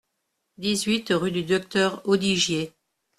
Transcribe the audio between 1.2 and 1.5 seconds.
du